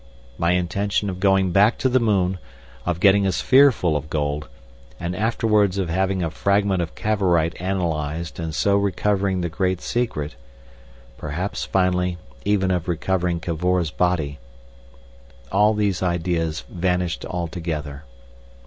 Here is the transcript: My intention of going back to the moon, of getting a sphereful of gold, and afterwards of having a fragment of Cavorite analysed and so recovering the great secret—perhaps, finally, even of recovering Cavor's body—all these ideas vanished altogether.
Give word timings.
My 0.35 0.53
intention 0.53 1.11
of 1.11 1.19
going 1.19 1.51
back 1.51 1.77
to 1.77 1.87
the 1.87 1.99
moon, 1.99 2.39
of 2.87 2.99
getting 2.99 3.27
a 3.27 3.31
sphereful 3.31 3.95
of 3.95 4.09
gold, 4.09 4.47
and 4.99 5.15
afterwards 5.15 5.77
of 5.77 5.89
having 5.89 6.23
a 6.23 6.31
fragment 6.31 6.81
of 6.81 6.95
Cavorite 6.95 7.53
analysed 7.59 8.39
and 8.39 8.55
so 8.55 8.77
recovering 8.77 9.41
the 9.41 9.47
great 9.49 9.79
secret—perhaps, 9.79 11.65
finally, 11.65 12.17
even 12.45 12.71
of 12.71 12.87
recovering 12.87 13.39
Cavor's 13.39 13.91
body—all 13.91 15.75
these 15.75 16.01
ideas 16.01 16.63
vanished 16.67 17.23
altogether. 17.23 18.05